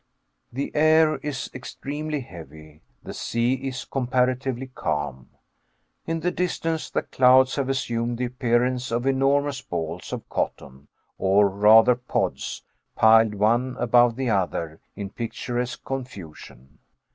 [0.51, 5.29] The air is extremely heavy; the sea is comparatively calm.
[6.07, 10.87] In the distance, the clouds have assumed the appearance of enormous balls of cotton,
[11.19, 12.63] or rather pods,
[12.95, 16.79] piled one above the other in picturesque confusion.